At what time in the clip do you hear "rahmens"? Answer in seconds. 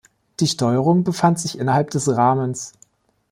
2.09-2.73